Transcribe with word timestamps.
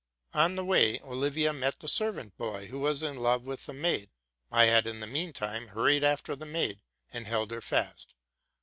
On 0.33 0.55
the 0.55 0.65
way 0.65 0.99
Olivia 1.01 1.53
met 1.53 1.79
the 1.79 1.87
servant 1.87 2.35
boy, 2.35 2.65
who 2.69 2.79
was 2.79 3.03
in 3.03 3.17
love 3.17 3.45
with 3.45 3.67
the 3.67 3.73
maid: 3.73 4.09
I 4.49 4.65
had 4.65 4.87
in 4.87 4.99
the 4.99 5.05
mean 5.05 5.31
time 5.31 5.67
hurried 5.67 6.03
after 6.03 6.35
the 6.35 6.47
maid. 6.47 6.81
and 7.13 7.27
held 7.27 7.51
her 7.51 7.61
fast. 7.61 8.15